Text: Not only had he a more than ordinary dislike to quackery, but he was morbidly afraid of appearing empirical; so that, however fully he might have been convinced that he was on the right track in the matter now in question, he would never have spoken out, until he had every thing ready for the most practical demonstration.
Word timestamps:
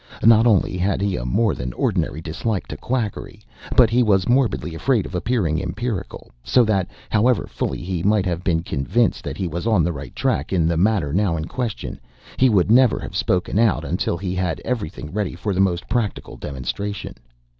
Not 0.23 0.47
only 0.47 0.77
had 0.77 0.99
he 0.99 1.15
a 1.15 1.25
more 1.25 1.53
than 1.53 1.73
ordinary 1.73 2.21
dislike 2.21 2.65
to 2.69 2.75
quackery, 2.75 3.43
but 3.77 3.91
he 3.91 4.01
was 4.01 4.27
morbidly 4.27 4.73
afraid 4.73 5.05
of 5.05 5.13
appearing 5.13 5.61
empirical; 5.61 6.31
so 6.43 6.63
that, 6.65 6.87
however 7.07 7.45
fully 7.45 7.77
he 7.83 8.01
might 8.01 8.25
have 8.25 8.43
been 8.43 8.63
convinced 8.63 9.23
that 9.23 9.37
he 9.37 9.47
was 9.47 9.67
on 9.67 9.83
the 9.83 9.93
right 9.93 10.15
track 10.15 10.51
in 10.51 10.67
the 10.67 10.75
matter 10.75 11.13
now 11.13 11.37
in 11.37 11.45
question, 11.45 11.99
he 12.37 12.49
would 12.49 12.71
never 12.71 12.97
have 12.97 13.15
spoken 13.15 13.59
out, 13.59 13.85
until 13.85 14.17
he 14.17 14.33
had 14.33 14.59
every 14.65 14.89
thing 14.89 15.11
ready 15.13 15.35
for 15.35 15.53
the 15.53 15.61
most 15.61 15.87
practical 15.87 16.35
demonstration. 16.35 17.13